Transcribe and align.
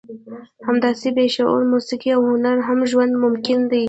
همداسې 0.67 1.07
بې 1.15 1.25
شعر، 1.35 1.59
موسیقي 1.73 2.09
او 2.15 2.21
هنره 2.29 2.61
هم 2.67 2.79
ژوند 2.91 3.13
ممکن 3.23 3.59
دی. 3.69 3.79